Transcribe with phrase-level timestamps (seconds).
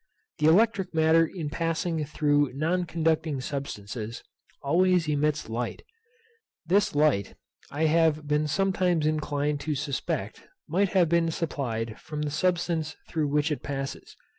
[0.39, 4.23] The electric matter in passing through non conducting substances
[4.63, 5.83] always emits light.
[6.65, 7.35] This light
[7.69, 13.27] I have been sometimes inclined to suspect might have been supplied from the substance through
[13.27, 14.15] which it passes.